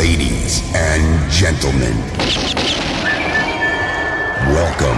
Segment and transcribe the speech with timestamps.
[0.00, 1.92] Ladies and gentlemen,
[4.48, 4.96] welcome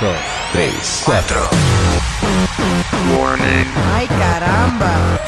[0.00, 0.10] to
[0.52, 1.14] Base 4.
[3.14, 3.66] Warning.
[3.94, 5.22] Ay, caramba.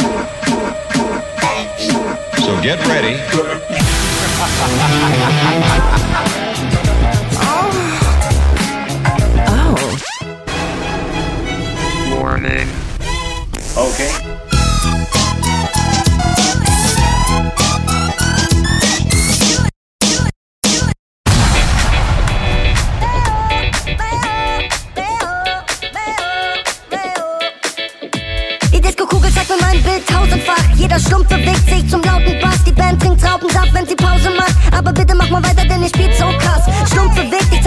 [2.40, 3.14] So get ready.
[7.38, 7.70] oh.
[9.46, 9.86] oh.
[12.18, 12.68] Warning.
[13.76, 14.10] Okay,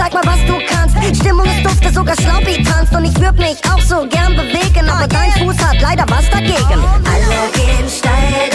[0.04, 0.96] zeig mal, was du kannst.
[1.16, 2.94] Stimmung ist dufte, sogar Schlaubi tanzt.
[2.94, 6.82] Und ich würd mich auch so gern bewegen, aber dein Fuß hat leider was dagegen.
[7.04, 8.53] Alle gehen steil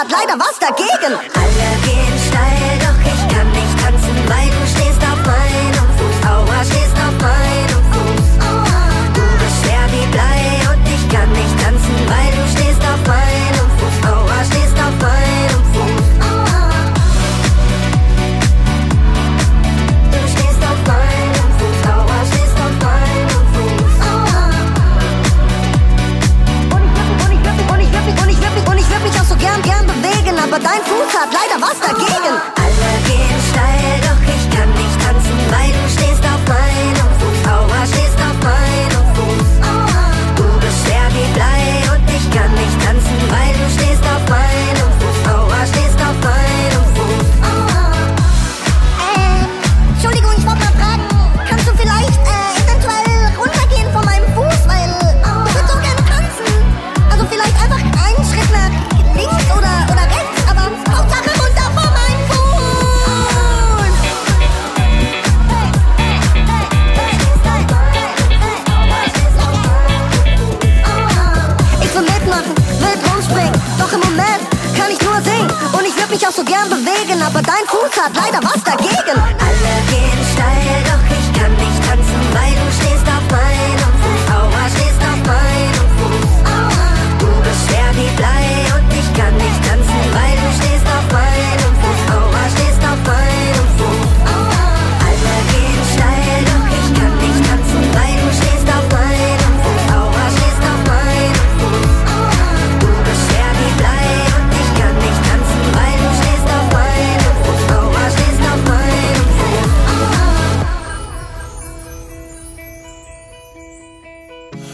[0.00, 1.14] hat leider was dagegen.
[1.34, 2.69] Alle gehen steil.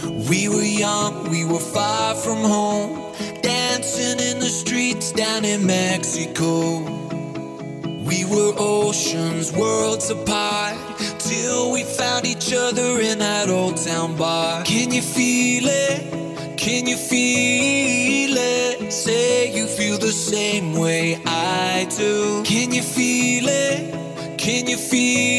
[0.07, 3.13] We were young, we were far from home,
[3.43, 6.81] dancing in the streets down in Mexico.
[8.05, 10.77] We were oceans, worlds apart,
[11.19, 14.63] till we found each other in that old town bar.
[14.65, 16.57] Can you feel it?
[16.57, 18.93] Can you feel it?
[18.93, 22.43] Say you feel the same way I do.
[22.45, 24.39] Can you feel it?
[24.39, 25.36] Can you feel it?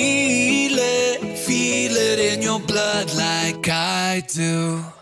[3.05, 4.96] blood like I do.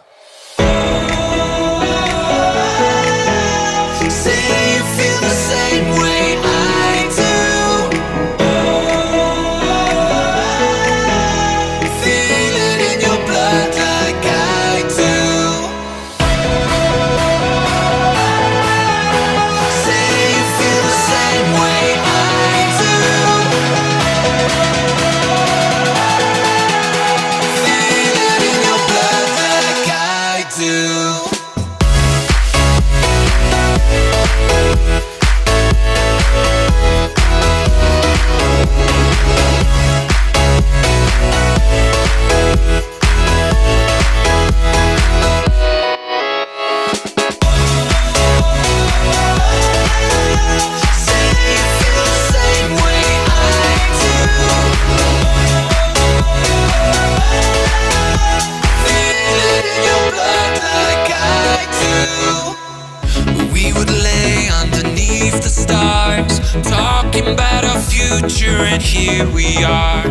[69.05, 70.03] here we are.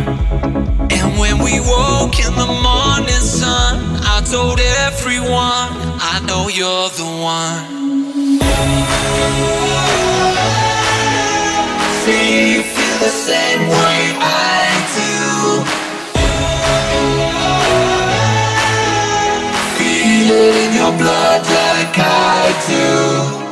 [0.97, 3.73] And when we woke in the morning sun,
[4.13, 5.69] I told everyone,
[6.13, 7.63] I know you're the one.
[12.03, 14.63] See, you feel the same way I
[14.99, 15.13] do.
[19.77, 23.44] Feel it in your blood like I do.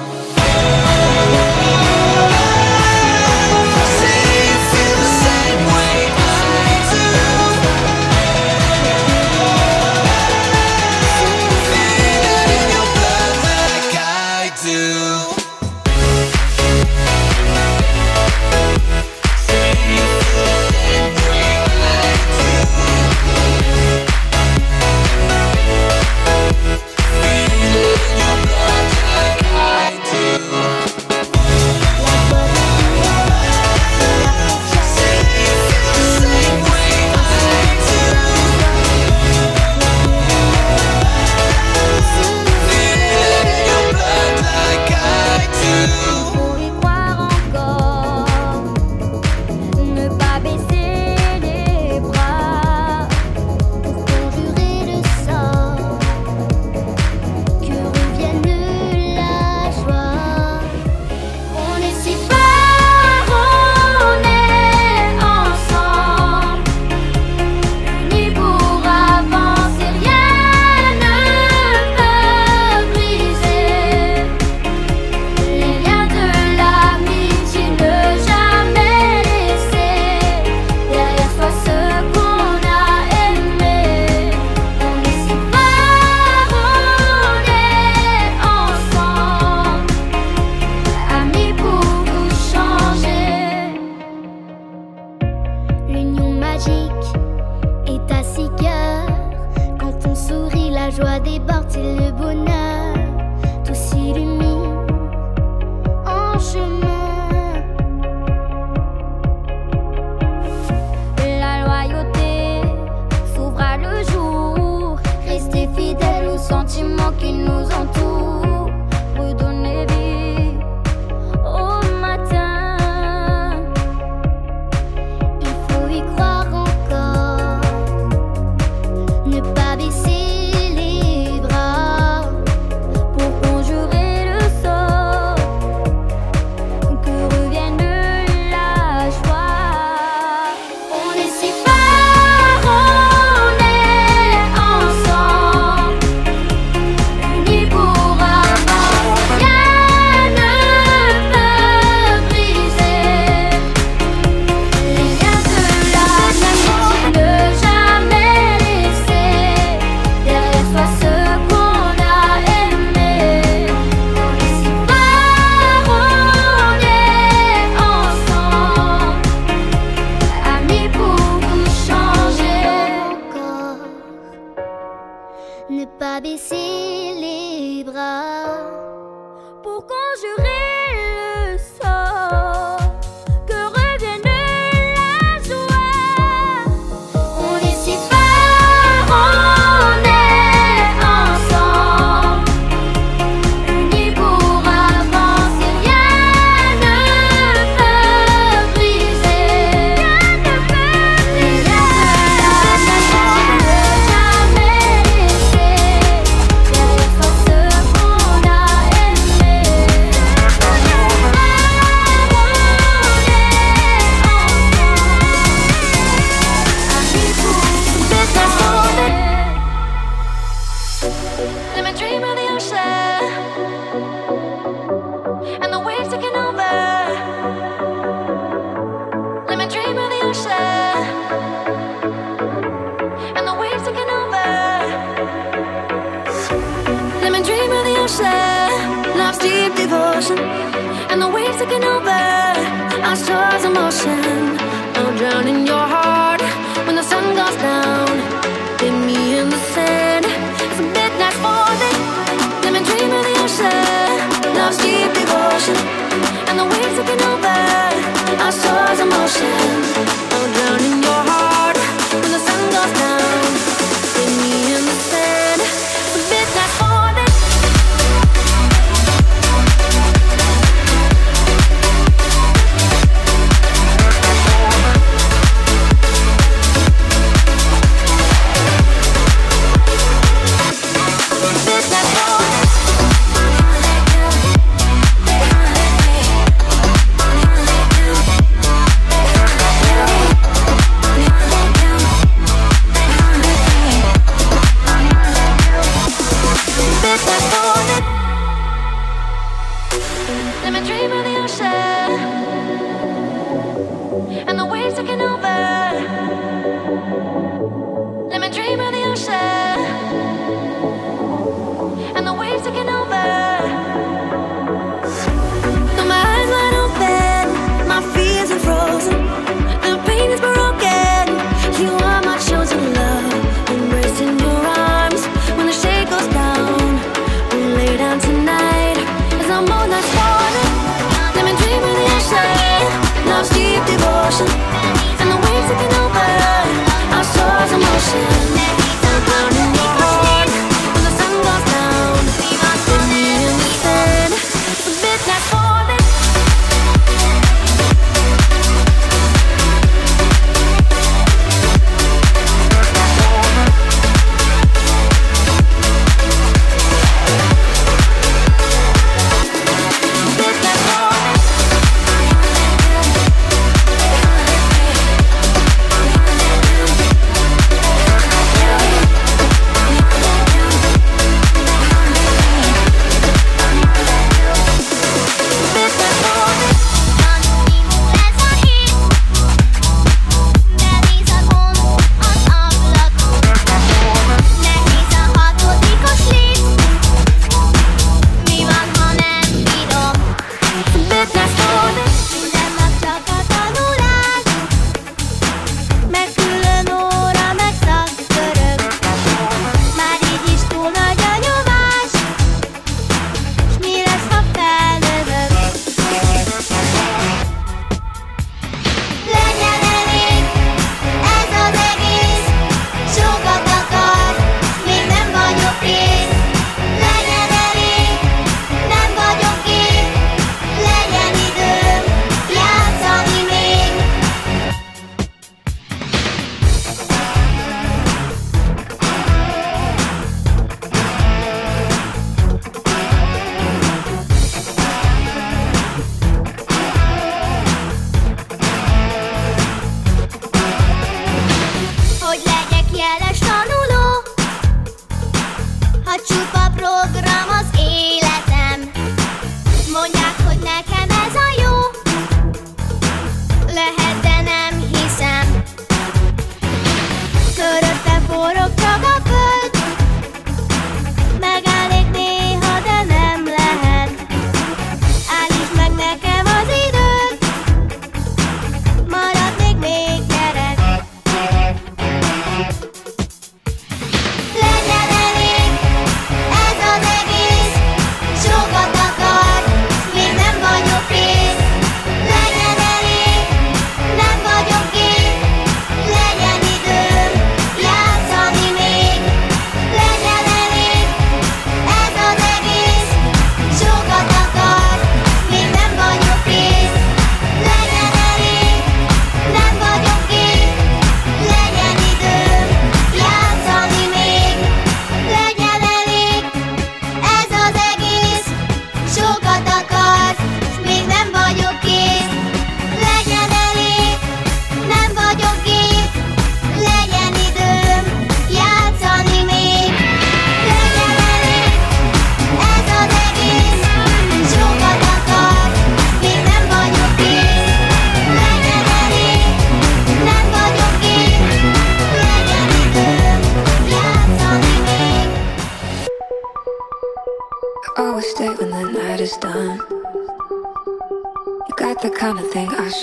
[305.05, 305.42] second over.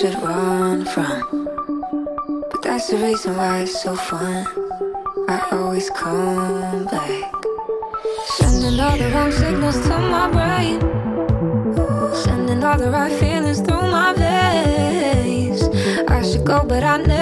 [0.01, 1.45] should run from.
[2.49, 4.47] But that's the reason why it's so fun.
[5.29, 7.31] I always come back.
[8.37, 10.79] Sending all the wrong signals to my brain.
[12.15, 15.61] Sending all the right feelings through my veins.
[16.09, 17.20] I should go, but I never.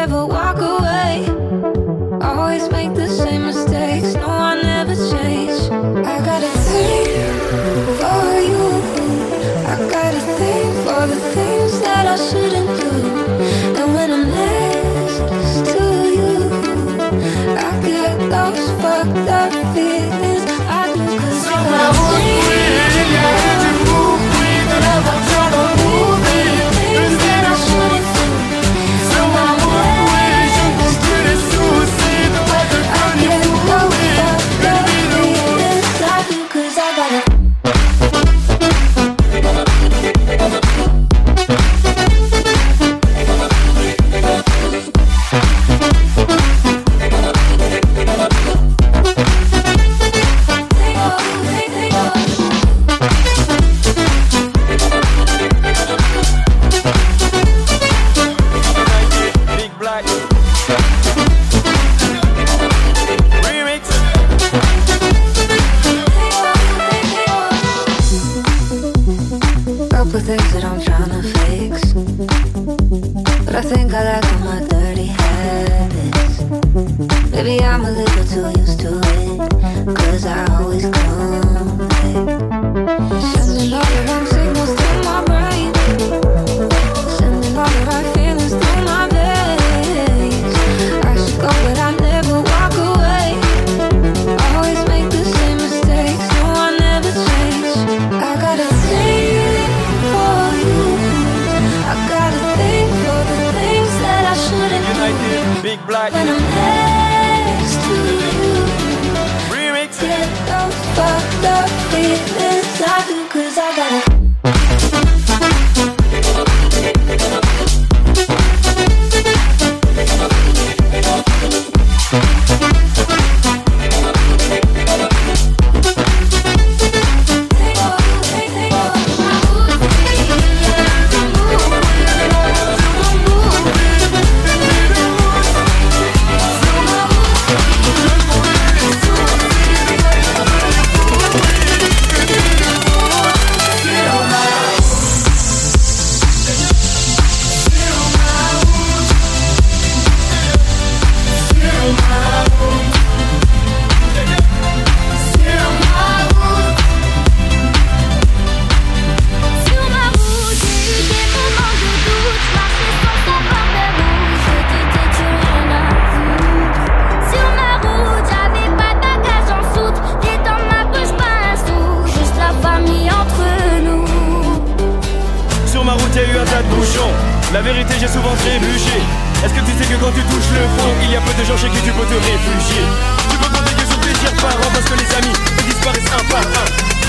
[177.59, 179.03] La vérité, j'ai souvent trébuché.
[179.43, 181.43] Est-ce que tu sais que quand tu touches le fond, il y a peu de
[181.43, 182.87] gens chez qui tu peux te réfugier?
[183.29, 186.23] Tu peux compter que sur plaisir par an parce que les amis ils disparaissent un
[186.31, 186.67] par un.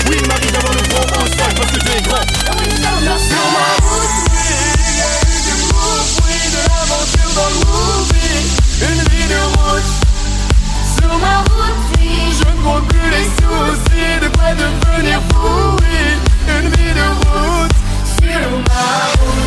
[0.09, 2.27] Oui, il d'avoir le front en soin parce que tu es grand.
[3.31, 4.11] Sur ma route,
[6.19, 8.43] oui, de l'aventure dans le movie.
[8.91, 9.87] Une vie de route.
[10.99, 16.19] Sur ma route, oui, je ne compte plus les soucis de pas devenir fou, oui.
[16.59, 17.71] Une vie de route,
[18.19, 19.40] sur ma route.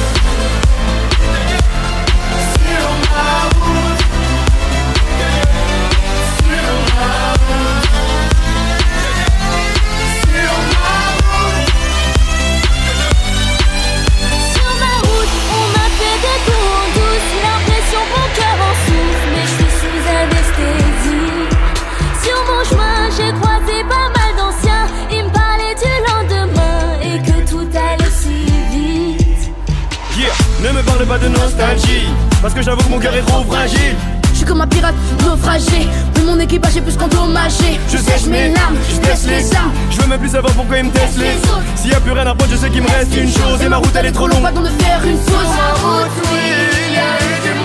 [31.06, 32.08] pas de nostalgie.
[32.40, 33.96] Parce que j'avoue que mon cœur est trop fragile.
[34.32, 35.88] Je suis comme un pirate naufragé.
[36.16, 37.78] Mais mon équipage est plus qu'endommagé.
[37.90, 39.72] Je sèche mes larmes, je teste les armes.
[39.90, 41.62] Je veux même plus savoir pourquoi ils me testent les autres.
[41.76, 43.62] S'il y a plus rien à prendre je sais qu'il me reste une chose.
[43.62, 44.42] Et ma route elle est trop longue.
[44.42, 46.38] Pas de faire une pause route oui
[46.88, 47.63] il y a eu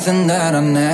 [0.00, 0.87] something that I never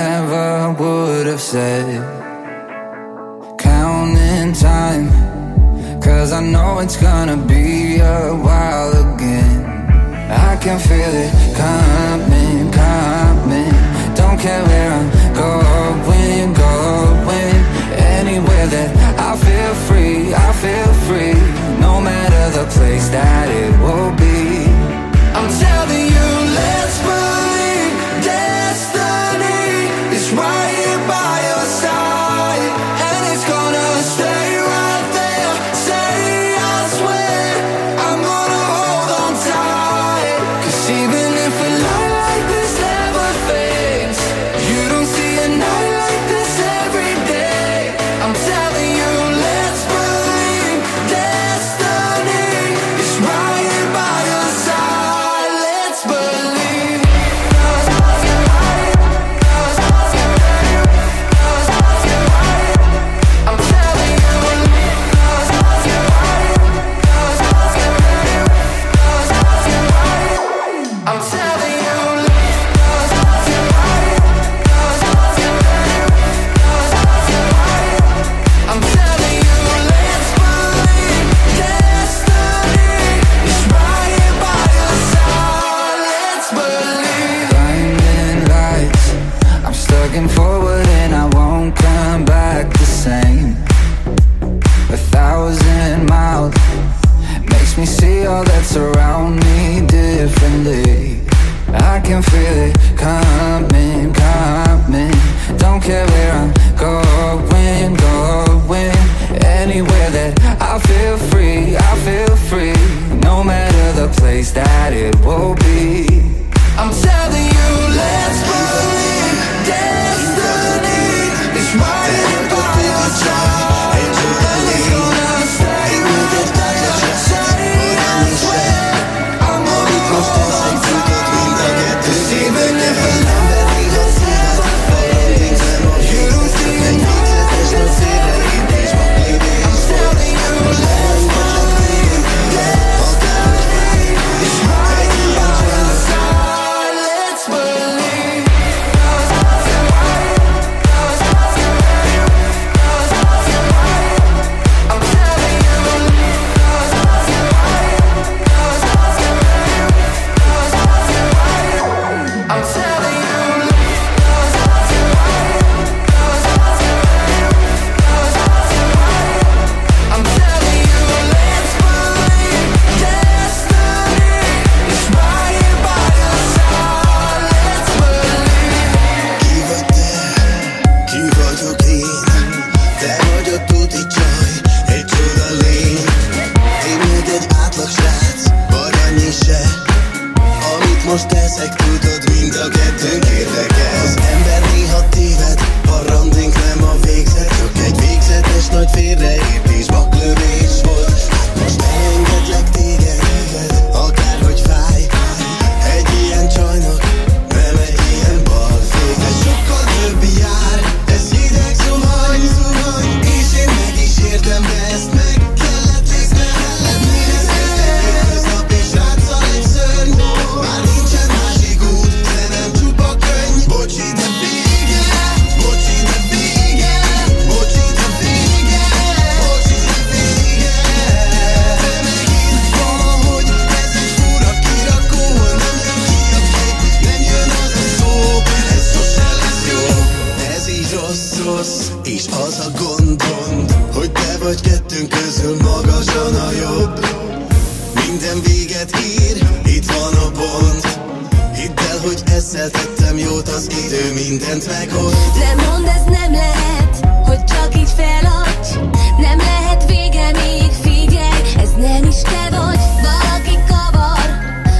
[254.95, 258.89] játékos De ez nem lehet, hogy csak így feladj.
[259.17, 262.79] Nem lehet vége még, figyelj, ez nem is te vagy.
[263.01, 264.27] Valaki kavar,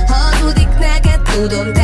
[0.08, 1.75] hazudik neked, tudom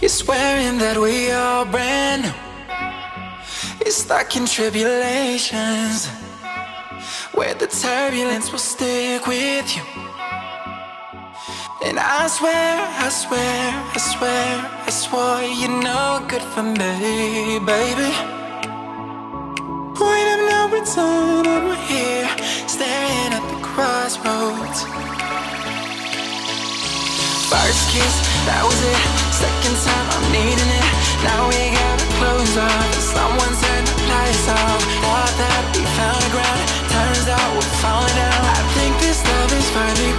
[0.00, 2.32] You're swearing that we are brand new.
[3.84, 6.06] You're stuck in tribulations
[7.34, 9.82] where the turbulence will stick with you.
[11.84, 18.12] And I swear, I swear, I swear, I swore you're no good for me, baby.
[19.98, 22.30] Point of no return, and we're here,
[22.68, 25.09] staring at the crossroads.
[27.50, 28.14] First kiss,
[28.46, 29.02] that was it.
[29.34, 30.86] Second time, I'm needing it.
[31.26, 32.94] Now we gotta close off.
[33.02, 34.78] Someone turned the lights off.
[35.02, 36.62] Thought that we found ground.
[36.94, 38.42] Turns out we're falling out.
[38.54, 40.14] I think this love is finally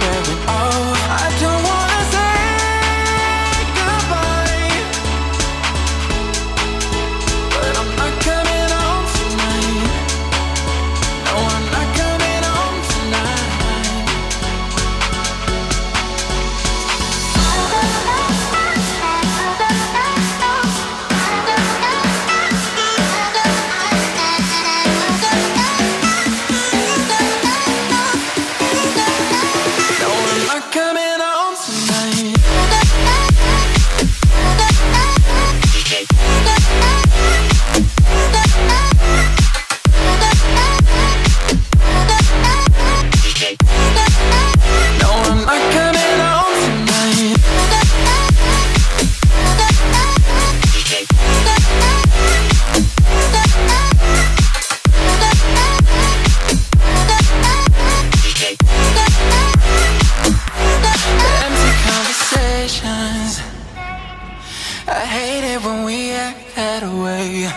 [64.92, 67.48] I hate it when we act that way.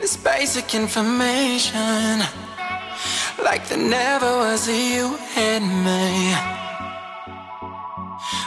[0.00, 2.24] This basic information,
[3.44, 6.32] like there never was a you and me.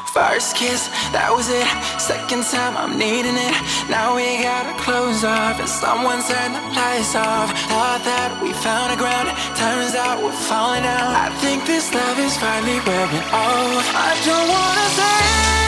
[0.09, 1.69] First kiss, that was it.
[2.01, 3.53] Second time, I'm needing it.
[3.93, 7.53] Now we gotta close off, and someone turned the lights off.
[7.69, 11.13] Thought that we found a ground, turns out we're falling out.
[11.13, 13.85] I think this love is finally wearing off.
[13.93, 15.66] I don't wanna say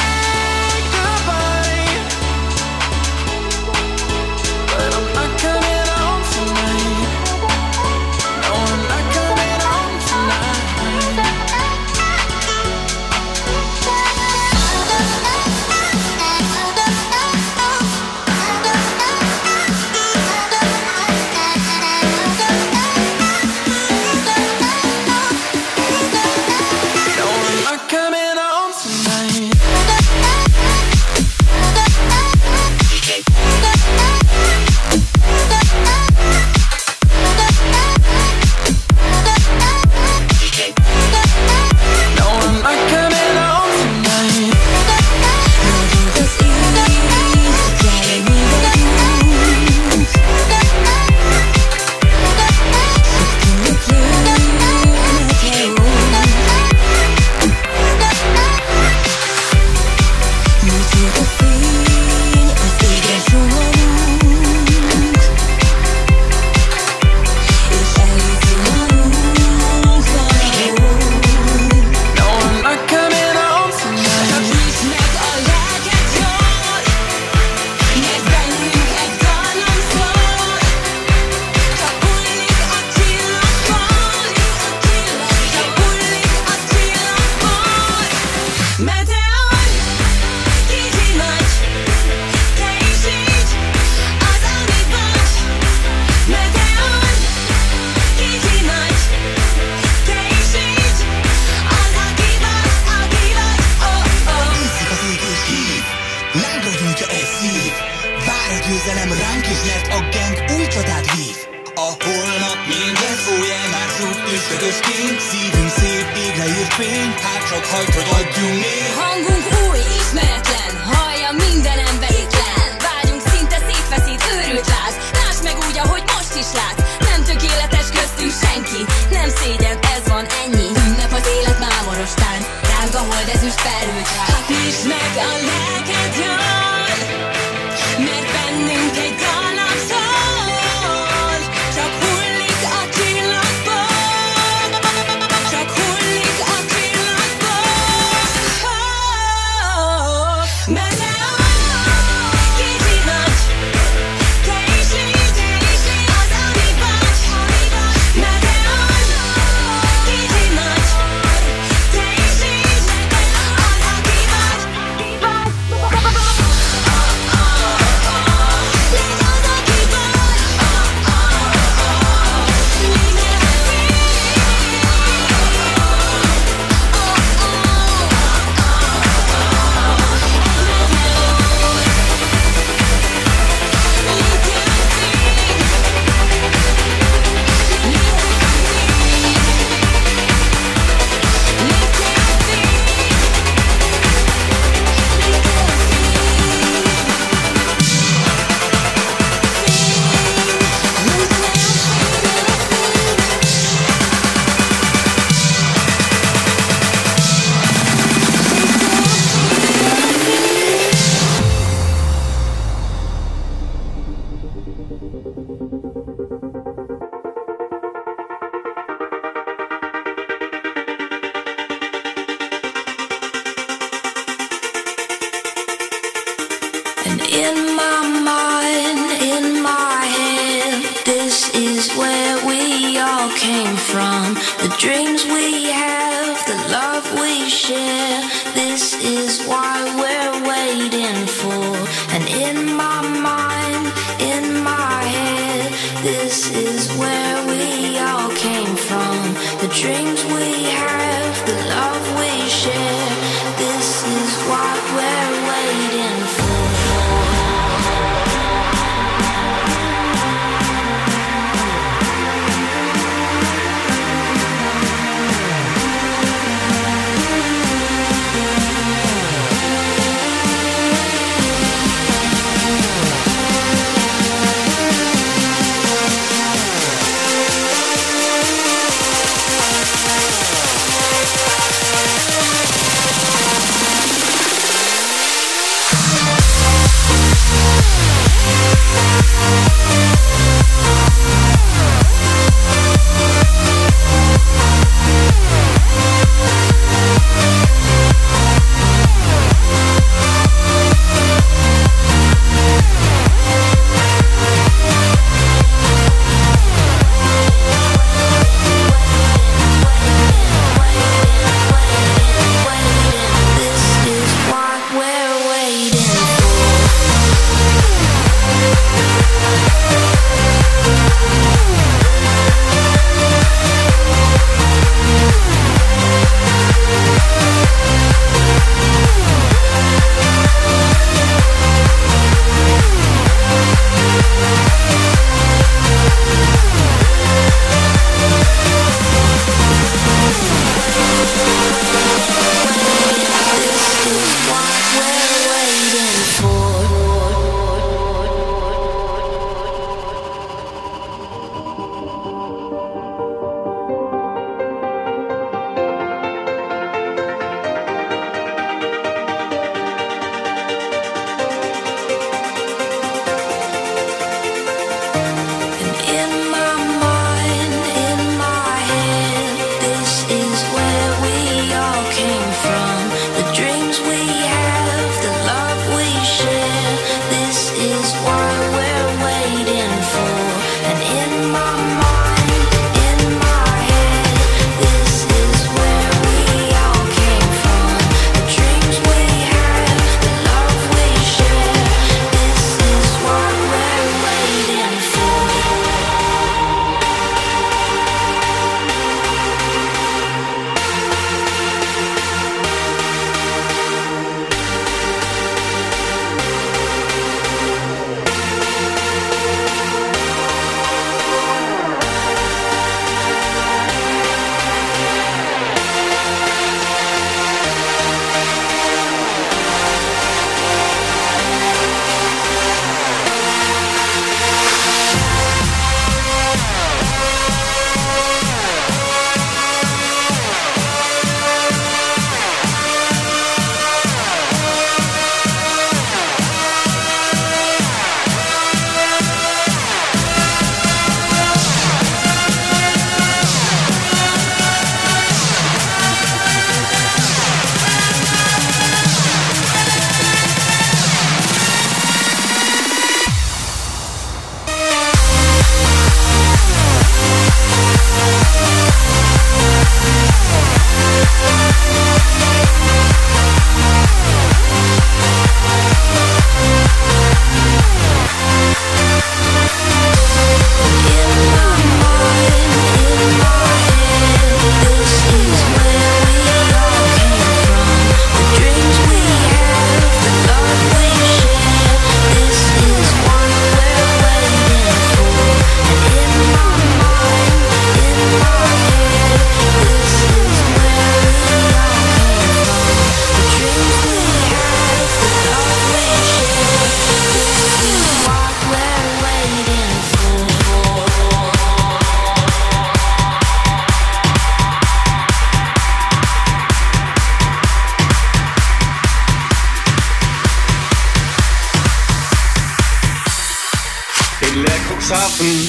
[515.10, 515.68] Cuxhaven,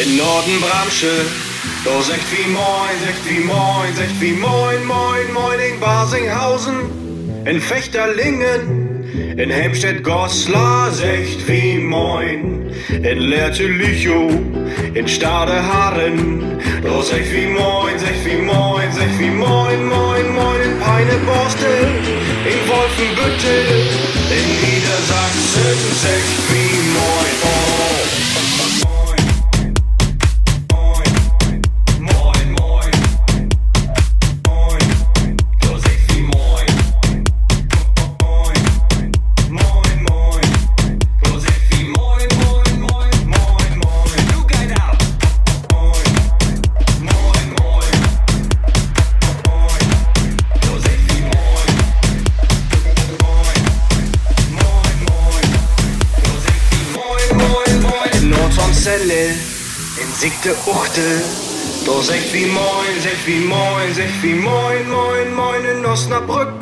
[0.00, 1.26] in Norden Bramsche.
[1.84, 6.76] Da sagt wie moin, sagt wie moin, sagt wie moin, moin, moin in Basinghausen.
[7.44, 12.72] In Fechterlingen, In Hemstedt Goslar secht wie moin.
[13.02, 14.30] In Leerte Lüchow,
[14.94, 16.60] in Stade Haaren.
[16.82, 20.60] Da secht wie moin, secht wie moin, secht wie moin, moin, moin.
[20.62, 21.88] In Peine Borstel,
[22.52, 23.60] in Wolfenbüttel,
[24.38, 26.47] in Niedersachsen secht
[60.28, 61.22] in Sigte Uchte,
[61.86, 66.52] da sech wie moin, sech wie moin, sech wie moin, moin, moin in Osnabrück,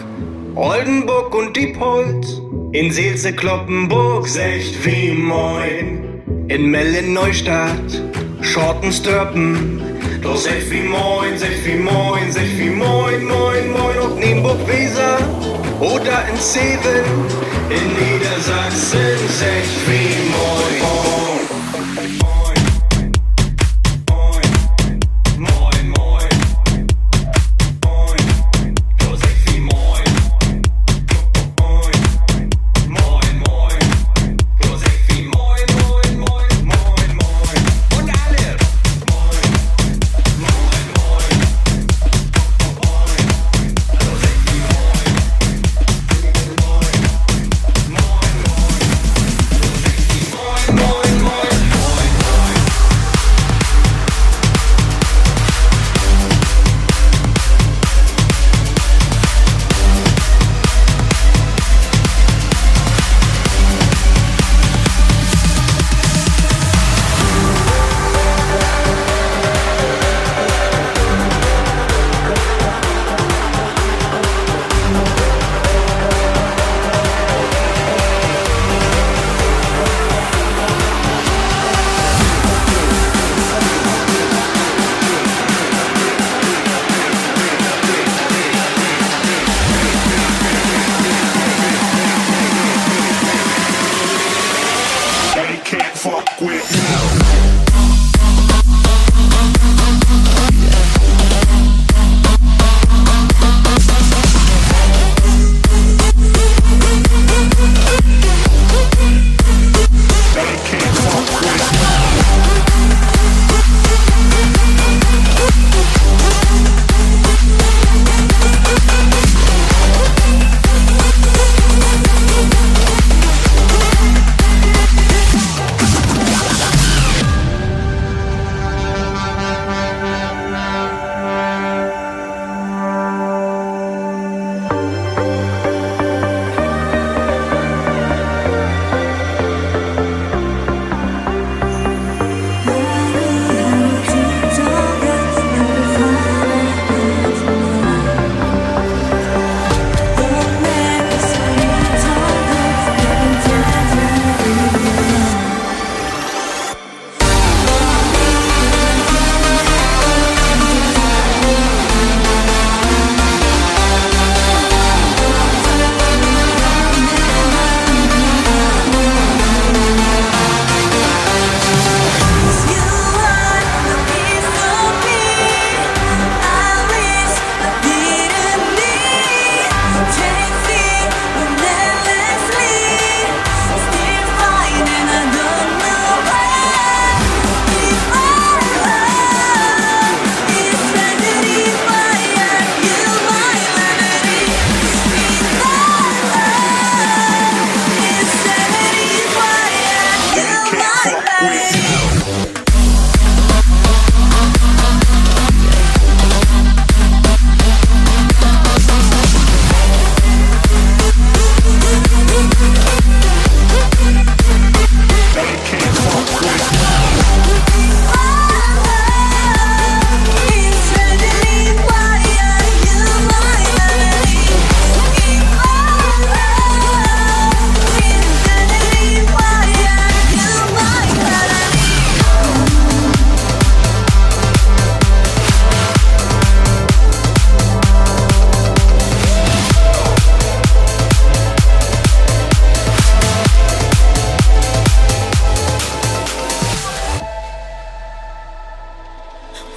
[0.54, 2.40] Oldenburg und Diepholz,
[2.72, 8.02] in Seelze Kloppenburg, secht wie moin, in Mellen Neustadt,
[8.40, 9.80] Schortenstörpen,
[10.22, 15.18] da sech wie moin, sech wie moin, sech wie moin, moin, moin, ob Nienburg Weser.
[15.80, 17.04] Oder in Seven,
[17.68, 20.46] in Niedersachsen, sech wie moin.
[21.16, 21.26] They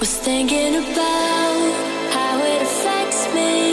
[0.00, 1.72] was thinking about
[2.10, 3.69] how it affects me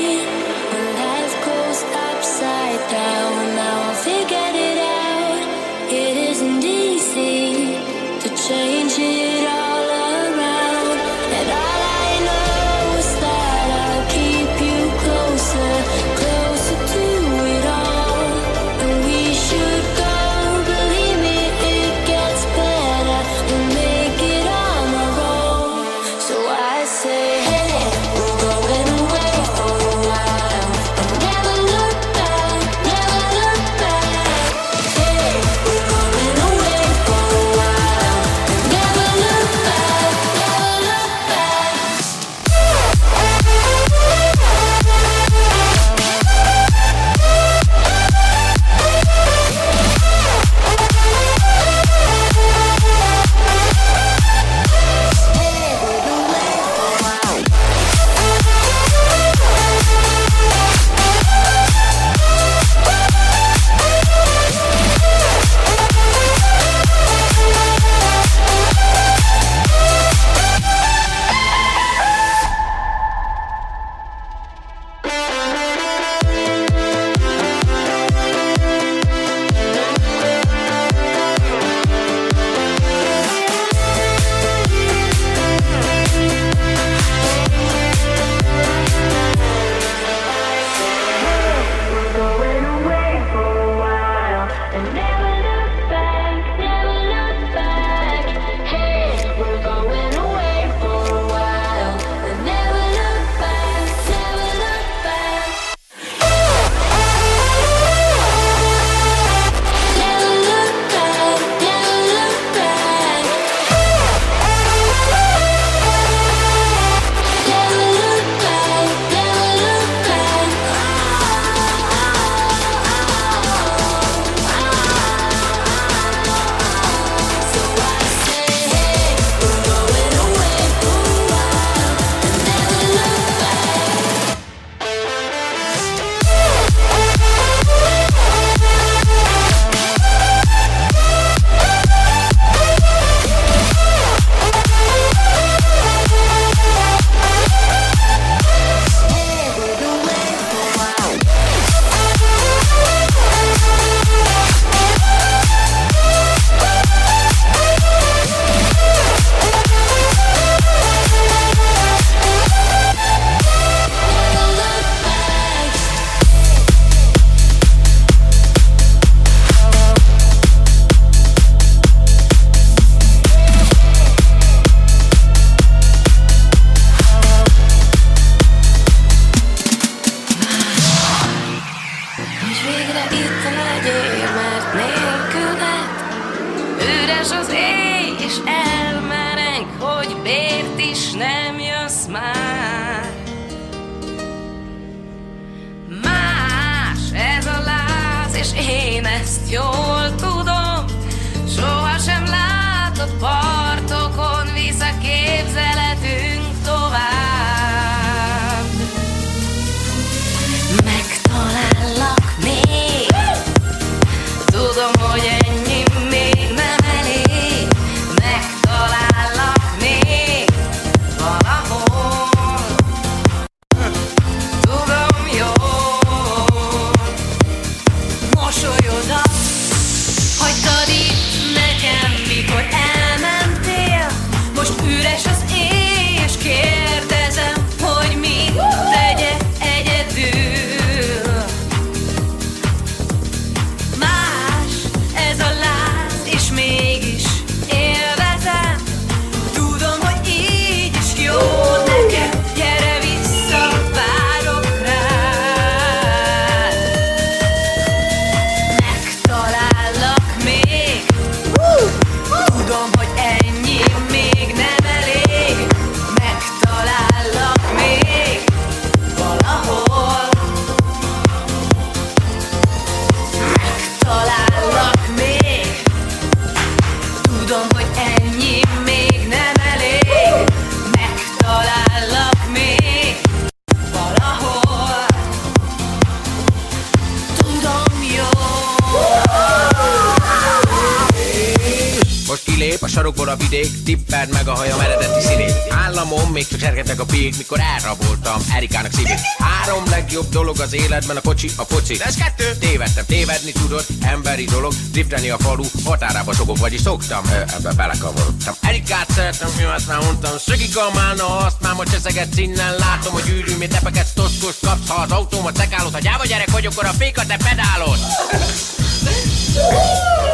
[301.87, 302.55] kocsi, ez kettő!
[302.59, 307.23] Tévedtem, tévedni tudod, emberi dolog, driftelni a falu, határába sokok, vagyis szoktam,
[307.57, 308.53] ebbe belekavarodtam.
[308.61, 313.13] Erikát szeretem, mi azt már mondtam, szökik a mána, azt már ma cseszegetsz innen, látom,
[313.13, 316.93] hogy űrűmét tepeket, toszkos kapsz, ha az autómat szekálod, ha gyáva gyerek vagy, akkor a
[316.97, 317.97] féka te pedálod.